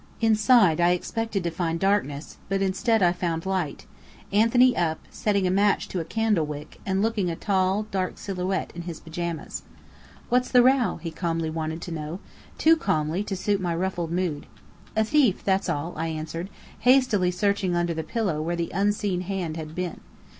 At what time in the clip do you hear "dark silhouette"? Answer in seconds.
7.91-8.73